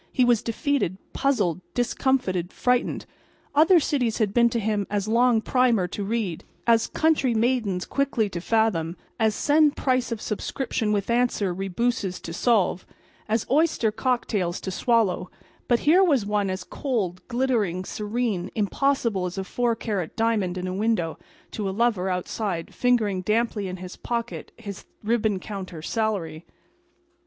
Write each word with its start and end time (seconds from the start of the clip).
He 0.11 0.25
was 0.25 0.41
defeated, 0.41 0.97
puzzled, 1.13 1.61
discomfited, 1.75 2.51
frightened. 2.51 3.05
Other 3.53 3.79
cities 3.79 4.17
had 4.17 4.33
been 4.33 4.49
to 4.49 4.59
him 4.59 4.87
as 4.89 5.07
long 5.07 5.41
primer 5.41 5.87
to 5.89 6.03
read; 6.03 6.43
as 6.65 6.87
country 6.87 7.35
maidens 7.35 7.85
quickly 7.85 8.27
to 8.29 8.41
fathom; 8.41 8.97
as 9.19 9.35
send 9.35 9.77
price 9.77 10.11
of 10.11 10.19
subscription 10.19 10.91
with 10.91 11.11
answer 11.11 11.53
rebuses 11.53 12.19
to 12.21 12.33
solve; 12.33 12.83
as 13.29 13.45
oyster 13.51 13.91
cocktails 13.91 14.59
to 14.61 14.71
swallow; 14.71 15.29
but 15.67 15.81
here 15.81 16.03
was 16.03 16.25
one 16.25 16.49
as 16.49 16.63
cold, 16.63 17.21
glittering, 17.27 17.85
serene, 17.85 18.49
impossible 18.55 19.27
as 19.27 19.37
a 19.37 19.43
four 19.43 19.75
carat 19.75 20.15
diamond 20.15 20.57
in 20.57 20.65
a 20.65 20.73
window 20.73 21.19
to 21.51 21.69
a 21.69 21.69
lover 21.69 22.09
outside 22.09 22.73
fingering 22.73 23.21
damply 23.21 23.67
in 23.67 23.77
his 23.77 23.97
pocket 23.97 24.51
his 24.57 24.83
ribbon 25.03 25.39
counter 25.39 25.83
salary. 25.83 26.43